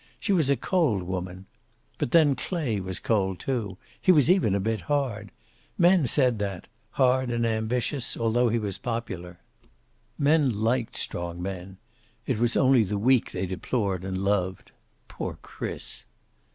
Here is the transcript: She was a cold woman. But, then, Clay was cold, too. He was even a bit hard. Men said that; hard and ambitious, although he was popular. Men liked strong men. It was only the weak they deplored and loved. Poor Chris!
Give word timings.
She 0.19 0.33
was 0.33 0.49
a 0.49 0.57
cold 0.57 1.03
woman. 1.03 1.45
But, 1.99 2.09
then, 2.09 2.33
Clay 2.33 2.79
was 2.79 2.97
cold, 2.99 3.37
too. 3.39 3.77
He 4.01 4.11
was 4.11 4.31
even 4.31 4.55
a 4.55 4.59
bit 4.59 4.81
hard. 4.81 5.29
Men 5.77 6.07
said 6.07 6.39
that; 6.39 6.65
hard 6.93 7.29
and 7.29 7.45
ambitious, 7.45 8.17
although 8.17 8.49
he 8.49 8.57
was 8.57 8.79
popular. 8.79 9.39
Men 10.17 10.61
liked 10.61 10.97
strong 10.97 11.39
men. 11.39 11.77
It 12.25 12.39
was 12.39 12.57
only 12.57 12.83
the 12.83 12.97
weak 12.97 13.29
they 13.31 13.45
deplored 13.45 14.03
and 14.03 14.17
loved. 14.17 14.71
Poor 15.07 15.37
Chris! 15.43 16.07